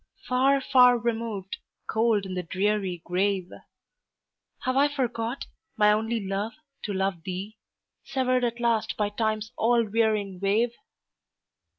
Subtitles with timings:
[0.27, 3.51] Far, far removed, cold in the dreary grave!
[4.63, 5.45] Have I forgot,
[5.77, 6.53] my only love,
[6.85, 7.59] to love thee,
[8.03, 10.71] Severed at last by Time's all wearing wave?